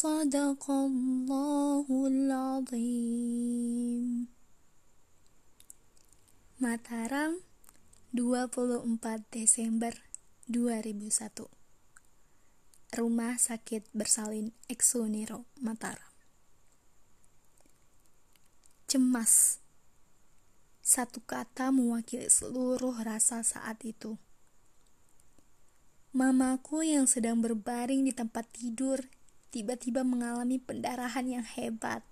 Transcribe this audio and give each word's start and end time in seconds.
Sadaqallahul 0.00 2.32
azim 2.32 4.32
Mataram 6.56 7.36
24 8.16 8.96
Desember 9.28 9.92
2001 10.48 11.44
Rumah 12.96 13.36
Sakit 13.36 13.92
Bersalin 13.92 14.56
Exonero 14.72 15.44
Mataram. 15.60 16.08
Cemas. 18.88 19.60
Satu 20.80 21.20
kata 21.28 21.76
mewakili 21.76 22.32
seluruh 22.32 23.04
rasa 23.04 23.44
saat 23.44 23.84
itu. 23.84 24.16
Mamaku 26.16 26.88
yang 26.88 27.04
sedang 27.04 27.44
berbaring 27.44 28.08
di 28.08 28.16
tempat 28.16 28.48
tidur 28.48 29.19
tiba-tiba 29.50 30.06
mengalami 30.06 30.62
pendarahan 30.62 31.26
yang 31.26 31.44
hebat. 31.44 32.06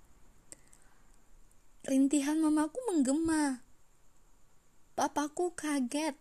Rintihan 1.86 2.42
mamaku 2.42 2.76
menggema. 2.90 3.62
Papaku 4.98 5.54
kaget. 5.54 6.18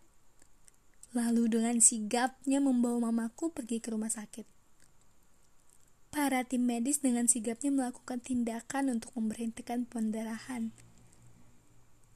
Lalu 1.12 1.58
dengan 1.58 1.76
sigapnya 1.82 2.62
membawa 2.62 3.10
mamaku 3.10 3.50
pergi 3.50 3.82
ke 3.82 3.90
rumah 3.90 4.08
sakit. 4.08 4.46
Para 6.08 6.40
tim 6.46 6.64
medis 6.64 7.04
dengan 7.04 7.28
sigapnya 7.28 7.68
melakukan 7.68 8.22
tindakan 8.22 8.96
untuk 8.96 9.12
memberhentikan 9.18 9.84
pendarahan. 9.84 10.72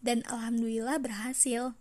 Dan 0.01 0.25
alhamdulillah 0.31 0.97
berhasil. 1.03 1.77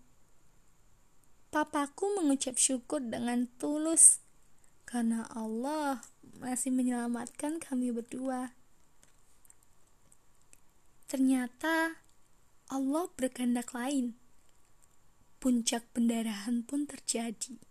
Papaku 1.51 2.19
mengucap 2.19 2.59
syukur 2.59 2.99
dengan 2.99 3.47
tulus 3.59 4.23
karena 4.87 5.27
Allah 5.31 6.03
masih 6.41 6.73
menyelamatkan 6.73 7.61
kami 7.61 7.93
berdua. 7.93 8.57
Ternyata 11.05 12.01
Allah 12.65 13.05
berkehendak 13.13 13.77
lain. 13.77 14.17
Puncak 15.37 15.85
pendarahan 15.93 16.65
pun 16.65 16.89
terjadi. 16.89 17.61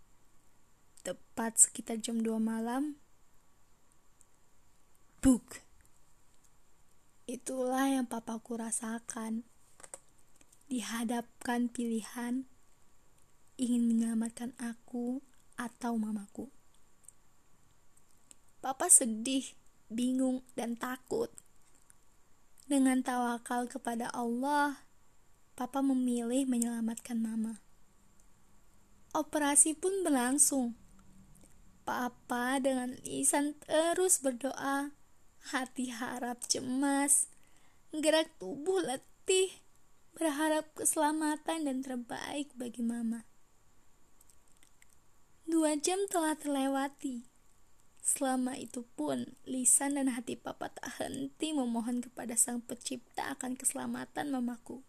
Tepat 1.03 1.59
sekitar 1.59 1.99
jam 1.99 2.23
2 2.23 2.39
malam. 2.39 2.95
Buk. 5.19 5.67
Itulah 7.27 7.91
yang 7.91 8.07
papaku 8.07 8.55
rasakan. 8.55 9.43
Dihadapkan 10.71 11.67
pilihan 11.67 12.47
ingin 13.59 13.83
menyelamatkan 13.91 14.55
aku 14.63 15.19
atau 15.59 15.99
mamaku. 15.99 16.60
Papa 18.61 18.93
sedih, 18.93 19.57
bingung, 19.89 20.45
dan 20.53 20.77
takut. 20.77 21.33
Dengan 22.69 23.01
tawakal 23.01 23.65
kepada 23.73 24.13
Allah, 24.13 24.85
Papa 25.57 25.81
memilih 25.81 26.45
menyelamatkan 26.45 27.17
Mama. 27.17 27.65
Operasi 29.17 29.73
pun 29.73 30.05
berlangsung. 30.05 30.77
Papa 31.89 32.61
dengan 32.61 33.01
lisan 33.01 33.57
terus 33.65 34.21
berdoa, 34.21 34.93
hati 35.51 35.89
harap 35.89 36.45
cemas, 36.45 37.33
gerak 37.97 38.29
tubuh 38.37 38.85
letih, 38.85 39.57
berharap 40.13 40.69
keselamatan 40.77 41.65
dan 41.65 41.81
terbaik 41.81 42.53
bagi 42.53 42.85
Mama. 42.85 43.25
Dua 45.49 45.81
jam 45.81 46.05
telah 46.13 46.37
terlewati. 46.37 47.30
Selama 48.01 48.57
itu 48.57 48.89
pun, 48.97 49.37
lisan 49.45 50.01
dan 50.01 50.09
hati 50.09 50.35
papa 50.35 50.73
tak 50.73 51.01
henti 51.01 51.53
memohon 51.53 52.01
kepada 52.01 52.33
sang 52.35 52.65
pencipta 52.65 53.37
akan 53.37 53.55
keselamatan 53.55 54.33
mamaku. 54.33 54.81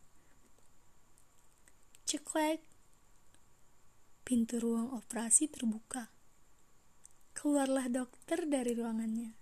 Ceklek. 2.08 2.64
Pintu 4.24 4.64
ruang 4.64 4.96
operasi 4.96 5.52
terbuka. 5.52 6.08
Keluarlah 7.36 7.92
dokter 7.92 8.48
dari 8.48 8.72
ruangannya. 8.76 9.36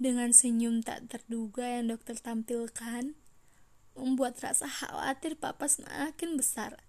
Dengan 0.00 0.32
senyum 0.32 0.80
tak 0.80 1.12
terduga 1.12 1.66
yang 1.66 1.92
dokter 1.92 2.16
tampilkan, 2.16 3.18
membuat 3.98 4.40
rasa 4.40 4.64
khawatir 4.64 5.36
papa 5.36 5.68
semakin 5.68 6.38
besar 6.38 6.80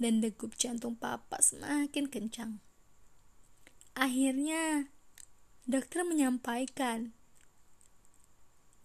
dan 0.00 0.18
degup 0.18 0.58
jantung 0.58 0.98
papa 0.98 1.38
semakin 1.38 2.10
kencang. 2.10 2.58
Akhirnya, 3.98 4.94
dokter 5.66 6.06
menyampaikan 6.06 7.18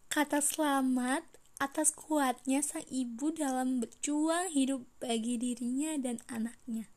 kata 0.10 0.42
selamat 0.42 1.22
atas 1.62 1.94
kuatnya 1.94 2.66
sang 2.66 2.82
ibu 2.90 3.30
dalam 3.30 3.78
berjuang 3.78 4.50
hidup 4.50 4.82
bagi 4.98 5.38
dirinya 5.38 6.02
dan 6.02 6.18
anaknya. 6.26 6.90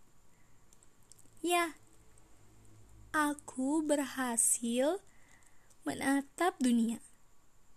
Ya, 1.45 1.77
aku 3.13 3.85
berhasil 3.85 5.05
menatap 5.85 6.57
dunia, 6.57 7.05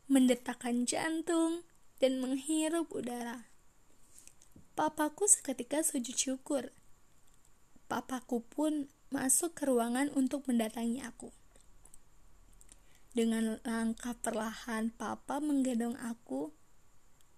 mendetakkan 0.07 0.87
jantung, 0.87 1.67
dan 1.99 2.23
menghirup 2.23 2.87
udara. 2.95 3.51
Papaku 4.79 5.27
seketika 5.27 5.83
sujud 5.83 6.15
syukur. 6.15 6.71
Papaku 7.91 8.39
pun 8.47 8.87
masuk 9.09 9.57
ke 9.57 9.65
ruangan 9.65 10.13
untuk 10.13 10.45
mendatangi 10.45 11.01
aku. 11.01 11.33
Dengan 13.13 13.57
langkah 13.65 14.13
perlahan, 14.13 14.93
papa 14.93 15.41
menggendong 15.41 15.97
aku. 15.97 16.53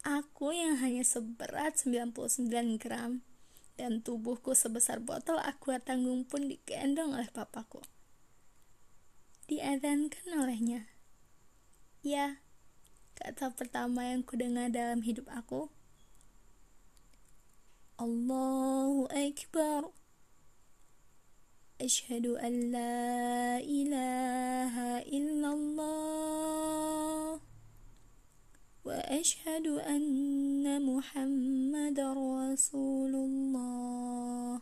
Aku 0.04 0.52
yang 0.52 0.82
hanya 0.84 1.06
seberat 1.06 1.80
99 1.80 2.76
gram 2.76 3.24
dan 3.80 4.04
tubuhku 4.04 4.52
sebesar 4.52 5.00
botol 5.00 5.40
aqua 5.40 5.80
tanggung 5.80 6.28
pun 6.28 6.52
digendong 6.52 7.16
oleh 7.16 7.30
papaku. 7.32 7.80
Diadankan 9.48 10.28
olehnya. 10.36 10.92
Ya, 12.02 12.42
kata 13.16 13.53
pertama 13.53 14.09
yang 14.09 14.26
kudengar 14.26 14.74
dalam 14.74 15.06
hidup 15.06 15.30
aku. 15.32 15.72
Allahu 18.02 19.06
Akbar. 19.14 20.01
أشهد 21.81 22.27
أن 22.41 22.73
لا 22.73 23.61
إله 23.61 24.75
إلا 25.12 25.49
الله 25.53 27.41
وأشهد 28.84 29.67
أن 29.67 30.65
محمد 30.83 31.99
رسول 32.01 33.12
الله 33.15 34.61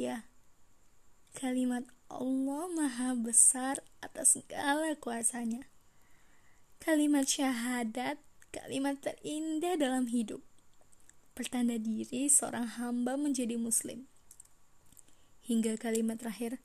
Ya, 0.00 0.24
kalimat 1.36 1.84
Allah 2.08 2.64
Maha 2.72 3.12
Besar 3.12 3.84
atas 4.00 4.32
segala 4.32 4.96
kuasanya. 4.96 5.68
Kalimat 6.80 7.28
syahadat, 7.28 8.16
kalimat 8.48 8.96
terindah 9.04 9.76
dalam 9.76 10.08
hidup 10.08 10.40
pertanda 11.36 11.76
diri 11.76 12.32
seorang 12.32 12.80
hamba 12.80 13.16
menjadi 13.16 13.60
muslim. 13.60 14.08
Hingga 15.45 15.77
kalimat 15.77 16.17
terakhir, 16.17 16.57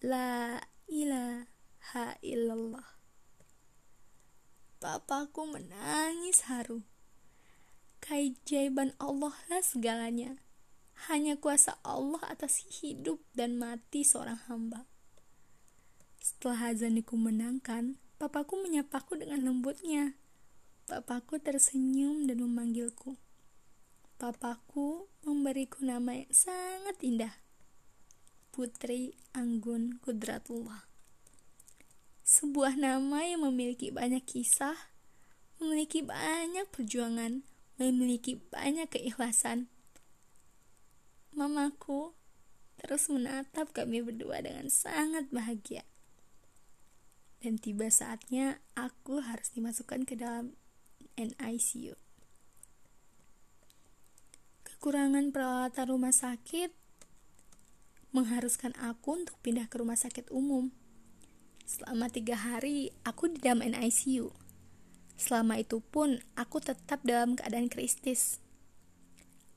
La 0.00 0.56
ilaha 0.88 2.16
illallah. 2.24 2.96
Papaku 4.80 5.44
menangis 5.48 6.48
haru. 6.48 6.80
Keajaiban 8.00 8.96
Allah 8.96 9.36
lah 9.52 9.60
segalanya. 9.60 10.40
Hanya 11.12 11.36
kuasa 11.36 11.76
Allah 11.84 12.20
atas 12.24 12.64
hidup 12.80 13.20
dan 13.36 13.60
mati 13.60 14.00
seorang 14.04 14.40
hamba. 14.48 14.88
Setelah 16.24 16.72
azan 16.72 16.96
dikumandangkan, 16.96 18.00
papaku 18.16 18.56
menyapaku 18.64 19.20
dengan 19.20 19.44
lembutnya. 19.44 20.16
Papaku 20.88 21.40
tersenyum 21.40 22.24
dan 22.24 22.40
memanggilku 22.40 23.20
papaku 24.24 25.10
memberiku 25.26 25.84
nama 25.84 26.16
yang 26.16 26.32
sangat 26.32 26.96
indah. 27.04 27.43
Putri 28.54 29.18
Anggun 29.34 29.98
Kudratullah. 29.98 30.86
Sebuah 32.22 32.78
nama 32.78 33.26
yang 33.26 33.42
memiliki 33.42 33.90
banyak 33.90 34.22
kisah, 34.22 34.94
memiliki 35.58 36.06
banyak 36.06 36.62
perjuangan, 36.70 37.42
memiliki 37.82 38.38
banyak 38.54 38.86
keikhlasan. 38.94 39.66
Mamaku 41.34 42.14
terus 42.78 43.10
menatap 43.10 43.74
kami 43.74 44.06
berdua 44.06 44.38
dengan 44.38 44.70
sangat 44.70 45.26
bahagia. 45.34 45.82
Dan 47.42 47.58
tiba 47.58 47.90
saatnya 47.90 48.62
aku 48.78 49.18
harus 49.18 49.50
dimasukkan 49.50 50.06
ke 50.06 50.14
dalam 50.14 50.54
NICU. 51.18 51.98
Kekurangan 54.62 55.34
peralatan 55.34 55.86
rumah 55.90 56.14
sakit 56.14 56.83
mengharuskan 58.14 58.70
aku 58.78 59.26
untuk 59.26 59.36
pindah 59.42 59.66
ke 59.66 59.82
rumah 59.82 59.98
sakit 59.98 60.30
umum. 60.30 60.70
Selama 61.66 62.06
tiga 62.06 62.38
hari, 62.38 62.94
aku 63.02 63.34
di 63.34 63.42
dalam 63.42 63.66
ICU. 63.66 64.30
Selama 65.18 65.58
itu 65.58 65.82
pun, 65.82 66.22
aku 66.38 66.62
tetap 66.62 67.02
dalam 67.02 67.34
keadaan 67.34 67.66
kritis. 67.66 68.38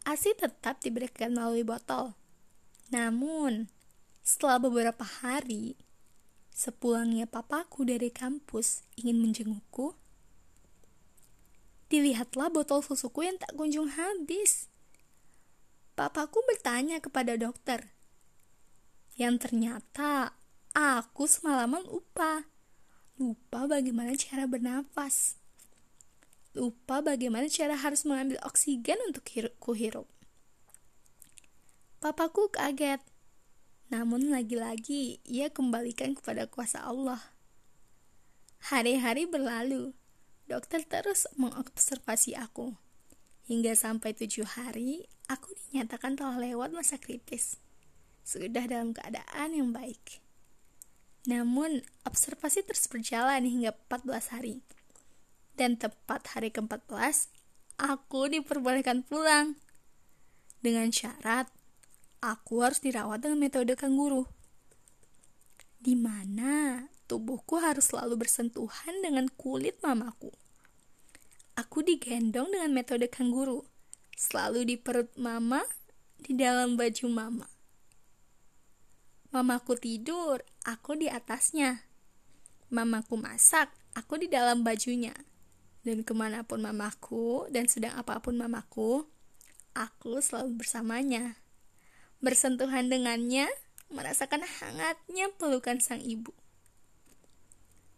ASI 0.08 0.34
tetap 0.34 0.82
diberikan 0.82 1.38
melalui 1.38 1.62
botol. 1.62 2.18
Namun, 2.90 3.68
setelah 4.24 4.58
beberapa 4.58 5.04
hari, 5.04 5.76
sepulangnya 6.50 7.28
papaku 7.28 7.84
dari 7.84 8.08
kampus 8.08 8.88
ingin 8.96 9.20
menjengukku, 9.20 9.94
dilihatlah 11.92 12.48
botol 12.50 12.80
susuku 12.80 13.28
yang 13.28 13.36
tak 13.36 13.52
kunjung 13.54 13.92
habis. 13.92 14.72
Papaku 16.00 16.40
bertanya 16.48 17.04
kepada 17.04 17.36
dokter, 17.36 17.92
yang 19.18 19.42
ternyata 19.42 20.38
Aku 20.78 21.26
semalaman 21.26 21.82
lupa. 21.90 22.46
Lupa 23.18 23.66
bagaimana 23.66 24.14
cara 24.14 24.46
bernafas. 24.46 25.42
Lupa 26.54 27.02
bagaimana 27.02 27.50
cara 27.50 27.74
harus 27.74 28.06
mengambil 28.06 28.38
oksigen 28.46 29.02
untuk 29.10 29.26
ku 29.58 29.74
hirup. 29.74 30.06
Papaku 31.98 32.54
kaget. 32.54 33.02
Namun 33.90 34.30
lagi-lagi 34.30 35.18
ia 35.26 35.50
kembalikan 35.50 36.14
kepada 36.14 36.46
kuasa 36.46 36.86
Allah. 36.86 37.34
Hari-hari 38.70 39.26
berlalu. 39.26 39.98
Dokter 40.46 40.86
terus 40.86 41.26
mengobservasi 41.42 42.38
aku. 42.38 42.78
Hingga 43.50 43.74
sampai 43.74 44.14
tujuh 44.14 44.46
hari, 44.46 45.10
aku 45.26 45.58
dinyatakan 45.58 46.14
telah 46.14 46.38
lewat 46.38 46.70
masa 46.70 47.02
kritis. 47.02 47.58
Sudah 48.28 48.68
dalam 48.68 48.92
keadaan 48.92 49.56
yang 49.56 49.72
baik. 49.72 50.20
Namun, 51.32 51.88
observasi 52.04 52.68
terus 52.68 52.84
berjalan 52.92 53.48
hingga 53.48 53.72
14 53.88 54.36
hari. 54.36 54.68
Dan 55.56 55.80
tepat 55.80 56.36
hari 56.36 56.52
ke-14, 56.52 57.32
aku 57.80 58.28
diperbolehkan 58.28 59.08
pulang. 59.08 59.56
Dengan 60.60 60.92
syarat, 60.92 61.48
aku 62.20 62.68
harus 62.68 62.84
dirawat 62.84 63.24
dengan 63.24 63.40
metode 63.40 63.80
kanguru. 63.80 64.28
Di 65.80 65.96
mana 65.96 66.92
tubuhku 67.08 67.64
harus 67.64 67.96
selalu 67.96 68.28
bersentuhan 68.28 69.08
dengan 69.08 69.32
kulit 69.40 69.80
mamaku. 69.80 70.36
Aku 71.56 71.80
digendong 71.80 72.52
dengan 72.52 72.76
metode 72.76 73.08
kanguru, 73.08 73.64
selalu 74.20 74.68
di 74.68 74.76
perut 74.76 75.16
mama, 75.16 75.64
di 76.20 76.36
dalam 76.36 76.76
baju 76.76 77.08
mama. 77.08 77.57
Mamaku 79.28 79.76
tidur, 79.76 80.40
aku 80.64 80.96
di 80.96 81.12
atasnya. 81.12 81.84
Mamaku 82.72 83.20
masak, 83.20 83.68
aku 83.92 84.16
di 84.16 84.32
dalam 84.32 84.64
bajunya. 84.64 85.12
Dan 85.84 86.08
ke 86.08 86.16
mana 86.16 86.48
pun 86.48 86.64
mamaku 86.64 87.44
dan 87.52 87.68
sedang 87.68 88.00
apa 88.00 88.24
pun 88.24 88.40
mamaku, 88.40 89.04
aku 89.76 90.24
selalu 90.24 90.64
bersamanya. 90.64 91.36
Bersentuhan 92.24 92.88
dengannya, 92.88 93.52
merasakan 93.92 94.48
hangatnya 94.48 95.28
pelukan 95.36 95.84
sang 95.84 96.00
ibu. 96.00 96.32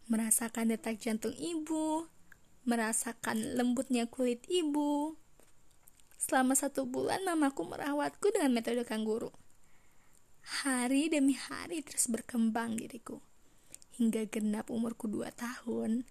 Merasakan 0.09 0.73
detak 0.73 0.97
jantung 0.97 1.37
ibu, 1.37 2.09
merasakan 2.65 3.53
lembutnya 3.53 4.09
kulit 4.09 4.41
ibu. 4.49 5.13
Selama 6.17 6.57
satu 6.57 6.89
bulan 6.89 7.21
mamaku 7.21 7.69
merawatku 7.69 8.33
dengan 8.33 8.49
metode 8.49 8.81
kangguru. 8.81 9.29
Hari 10.49 11.13
demi 11.13 11.37
hari 11.37 11.85
terus 11.85 12.09
berkembang 12.09 12.73
diriku. 12.73 13.21
Hingga 14.01 14.25
genap 14.33 14.73
umurku 14.73 15.05
dua 15.05 15.29
tahun, 15.29 16.09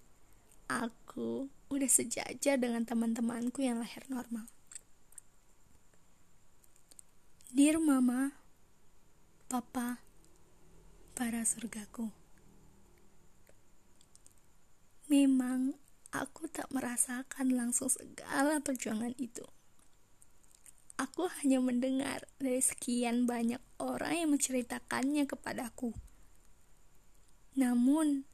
aku 0.70 1.50
udah 1.74 1.90
sejajar 1.90 2.54
dengan 2.54 2.86
teman-temanku 2.86 3.66
yang 3.66 3.82
lahir 3.82 4.06
normal. 4.06 4.46
Dear 7.50 7.82
Mama, 7.82 8.30
Papa, 9.50 9.98
para 11.18 11.42
surgaku. 11.42 12.14
Memang 15.10 15.74
aku 16.14 16.46
tak 16.46 16.70
merasakan 16.70 17.58
langsung 17.58 17.90
segala 17.90 18.62
perjuangan 18.62 19.18
itu. 19.18 19.42
Aku 20.98 21.30
hanya 21.38 21.62
mendengar 21.62 22.26
dari 22.42 22.58
sekian 22.58 23.22
banyak 23.22 23.62
orang 23.78 24.18
yang 24.18 24.30
menceritakannya 24.34 25.30
kepadaku. 25.30 25.94
Namun, 27.54 28.26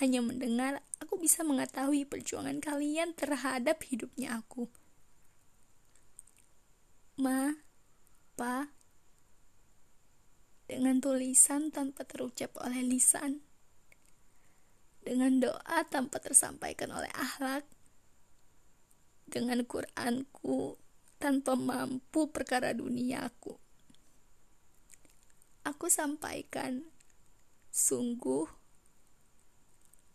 hanya 0.00 0.24
mendengar 0.24 0.80
aku 1.04 1.20
bisa 1.20 1.44
mengetahui 1.44 2.08
perjuangan 2.08 2.64
kalian 2.64 3.12
terhadap 3.12 3.84
hidupnya 3.84 4.40
aku. 4.40 4.72
Ma, 7.20 7.52
Pa, 8.40 8.72
dengan 10.64 11.04
tulisan 11.04 11.68
tanpa 11.68 12.08
terucap 12.08 12.56
oleh 12.64 12.88
lisan, 12.88 13.44
dengan 15.04 15.44
doa 15.44 15.84
tanpa 15.84 16.24
tersampaikan 16.24 16.88
oleh 16.88 17.12
akhlak, 17.12 17.68
dengan 19.28 19.60
Quranku 19.68 20.87
tanpa 21.18 21.58
mampu 21.58 22.30
perkara 22.30 22.70
duniaku. 22.70 23.58
Aku 25.66 25.90
sampaikan, 25.90 26.86
sungguh 27.68 28.46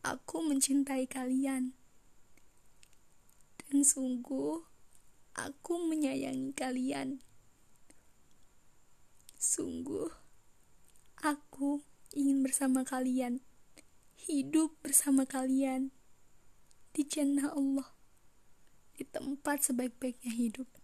aku 0.01 0.37
mencintai 0.43 1.05
kalian, 1.05 1.75
dan 3.61 3.77
sungguh 3.83 4.63
aku 5.35 5.73
menyayangi 5.77 6.55
kalian. 6.55 7.21
Sungguh 9.37 10.07
aku 11.19 11.83
ingin 12.15 12.41
bersama 12.41 12.87
kalian, 12.87 13.43
hidup 14.15 14.71
bersama 14.79 15.27
kalian 15.27 15.91
di 16.95 17.03
jannah 17.03 17.51
Allah, 17.51 17.91
di 18.95 19.03
tempat 19.03 19.67
sebaik-baiknya 19.67 20.31
hidup. 20.31 20.82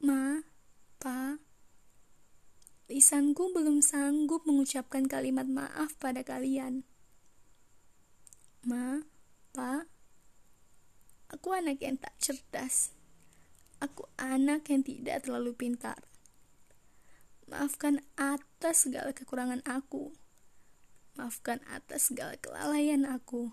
Ma, 0.00 0.40
Pa, 0.96 1.36
lisanku 2.88 3.52
belum 3.52 3.84
sanggup 3.84 4.48
mengucapkan 4.48 5.04
kalimat 5.04 5.44
maaf 5.44 5.92
pada 6.00 6.24
kalian. 6.24 6.88
Ma, 8.64 9.04
Pa, 9.52 9.84
aku 11.28 11.52
anak 11.52 11.84
yang 11.84 12.00
tak 12.00 12.16
cerdas. 12.16 12.96
Aku 13.84 14.08
anak 14.16 14.72
yang 14.72 14.80
tidak 14.80 15.28
terlalu 15.28 15.52
pintar. 15.52 16.00
Maafkan 17.44 18.00
atas 18.16 18.88
segala 18.88 19.12
kekurangan 19.12 19.60
aku. 19.68 20.16
Maafkan 21.20 21.60
atas 21.68 22.08
segala 22.08 22.40
kelalaian 22.40 23.04
aku. 23.04 23.52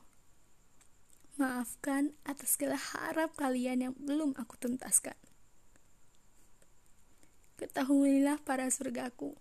Maafkan 1.35 2.15
atas 2.23 2.55
segala 2.55 2.79
harap 2.79 3.35
kalian 3.35 3.83
yang 3.83 3.93
belum 3.99 4.31
aku 4.39 4.55
tuntaskan. 4.55 5.26
Ketahuilah 7.57 8.37
para 8.45 8.69
surgaku, 8.69 9.33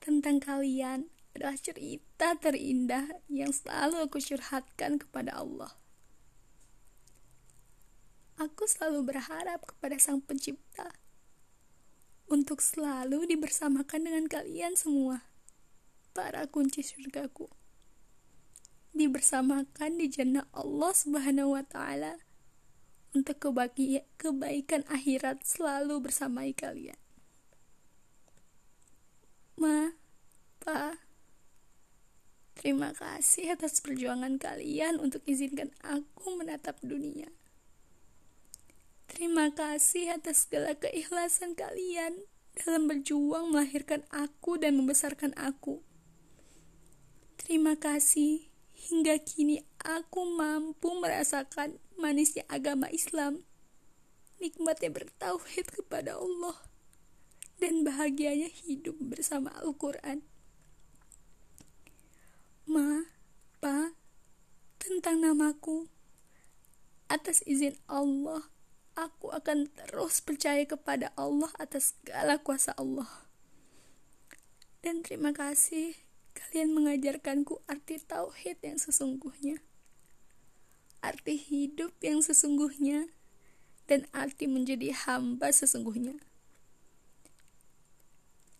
tentang 0.00 0.40
kalian 0.40 1.12
adalah 1.36 1.52
cerita 1.60 2.32
terindah 2.40 3.12
yang 3.28 3.52
selalu 3.52 4.08
aku 4.08 4.16
curhatkan 4.16 4.96
kepada 4.96 5.36
Allah. 5.36 5.76
Aku 8.40 8.64
selalu 8.64 9.04
berharap 9.04 9.68
kepada 9.68 10.00
Sang 10.00 10.24
Pencipta 10.24 10.96
untuk 12.24 12.64
selalu 12.64 13.28
dibersamakan 13.36 14.08
dengan 14.08 14.24
kalian 14.24 14.72
semua, 14.72 15.28
para 16.16 16.48
kunci 16.48 16.80
surgaku. 16.80 17.52
Dibersamakan 18.96 20.00
di 20.00 20.08
jannah 20.08 20.48
Allah 20.56 20.92
Subhanahu 20.96 21.52
wa 21.52 21.68
taala 21.68 22.27
untuk 23.16 23.40
kebaikan 24.18 24.84
akhirat 24.88 25.44
selalu 25.44 26.04
bersamai 26.04 26.52
kalian. 26.52 26.98
Ma, 29.58 29.96
Pa, 30.62 31.00
terima 32.54 32.92
kasih 32.94 33.56
atas 33.56 33.80
perjuangan 33.80 34.36
kalian 34.38 35.00
untuk 35.00 35.24
izinkan 35.24 35.72
aku 35.80 36.36
menatap 36.36 36.76
dunia. 36.84 37.32
Terima 39.08 39.50
kasih 39.50 40.14
atas 40.20 40.46
segala 40.46 40.76
keikhlasan 40.76 41.56
kalian 41.56 42.22
dalam 42.54 42.86
berjuang 42.86 43.50
melahirkan 43.50 44.04
aku 44.12 44.60
dan 44.60 44.76
membesarkan 44.78 45.32
aku. 45.34 45.80
Terima 47.40 47.74
kasih 47.80 48.46
hingga 48.76 49.16
kini 49.18 49.64
aku 49.80 50.22
mampu 50.36 50.92
merasakan 51.00 51.80
manisnya 51.98 52.46
agama 52.46 52.86
Islam, 52.94 53.42
nikmatnya 54.38 54.88
bertauhid 54.94 55.74
kepada 55.74 56.16
Allah, 56.16 56.56
dan 57.58 57.82
bahagianya 57.82 58.48
hidup 58.64 58.94
bersama 59.02 59.50
Al-Quran. 59.58 60.22
Ma, 62.70 63.10
Pa, 63.58 63.90
tentang 64.78 65.18
namaku. 65.18 65.90
Atas 67.10 67.42
izin 67.42 67.74
Allah, 67.90 68.46
aku 68.94 69.34
akan 69.34 69.66
terus 69.66 70.22
percaya 70.22 70.62
kepada 70.62 71.10
Allah 71.18 71.50
atas 71.58 71.98
segala 71.98 72.38
kuasa 72.38 72.70
Allah. 72.78 73.28
Dan 74.78 75.02
terima 75.02 75.34
kasih 75.34 75.98
kalian 76.38 76.70
mengajarkanku 76.70 77.60
arti 77.66 77.98
tauhid 77.98 78.62
yang 78.62 78.78
sesungguhnya. 78.78 79.67
Arti 80.98 81.38
hidup 81.38 81.94
yang 82.02 82.20
sesungguhnya 82.20 83.10
dan 83.86 84.04
arti 84.10 84.50
menjadi 84.50 84.92
hamba 84.92 85.54
sesungguhnya. 85.54 86.18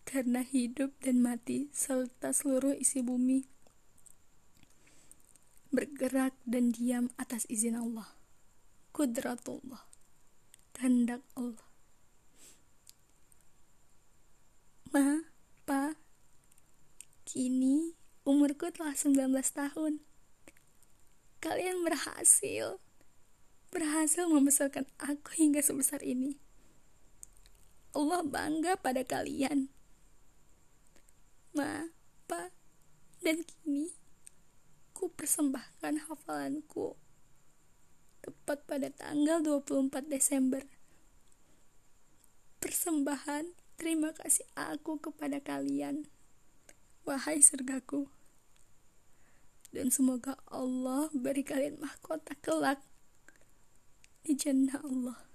Karena 0.07 0.41
hidup 0.41 0.95
dan 1.05 1.21
mati 1.21 1.69
serta 1.69 2.33
seluruh 2.33 2.73
isi 2.73 3.05
bumi 3.05 3.59
bergerak 5.69 6.33
dan 6.49 6.73
diam 6.73 7.13
atas 7.21 7.45
izin 7.45 7.77
Allah. 7.77 8.09
Kudratullah. 8.89 9.85
Kehendak 10.73 11.21
Allah. 11.37 11.69
Ma, 14.89 15.21
Pa, 15.69 15.93
kini 17.29 17.93
umurku 18.25 18.73
telah 18.73 18.97
19 18.97 19.29
tahun. 19.53 20.01
Kalian 21.39 21.87
berhasil 21.87 22.79
berhasil 23.69 24.25
membesarkan 24.25 24.89
aku 24.97 25.37
hingga 25.37 25.61
sebesar 25.61 26.01
ini. 26.01 26.41
Allah 27.93 28.21
bangga 28.25 28.77
pada 28.77 29.05
kalian. 29.05 29.69
Ma, 31.53 31.89
Pa, 32.29 32.53
dan 33.25 33.41
kini 33.41 33.93
ku 34.93 35.09
persembahkan 35.09 36.11
hafalanku 36.11 36.99
tepat 38.19 38.67
pada 38.67 38.91
tanggal 38.93 39.41
24 39.41 40.05
Desember. 40.11 40.61
Persembahan 42.59 43.55
terima 43.79 44.11
kasih 44.11 44.43
aku 44.53 44.99
kepada 44.99 45.39
kalian, 45.39 46.05
wahai 47.07 47.39
surgaku. 47.39 48.11
Dan 49.69 49.93
semoga 49.93 50.33
Allah 50.49 51.13
beri 51.13 51.45
kalian 51.45 51.77
mahkota 51.77 52.33
kelak 52.41 52.81
di 54.25 54.33
jannah 54.33 54.81
Allah 54.81 55.28